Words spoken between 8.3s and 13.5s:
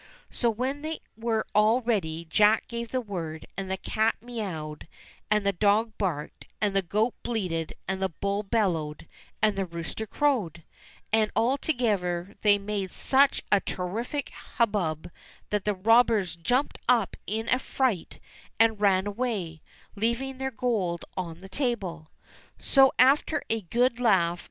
bellowed, and the rooster crowed, and all together they made such